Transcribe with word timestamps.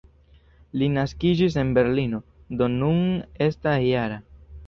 Li 0.81 0.87
naskiĝis 0.93 1.57
en 1.65 1.75
Berlino, 1.79 2.21
do 2.61 2.71
nun 2.79 3.03
estas 3.49 3.77
-jara. 3.85 4.19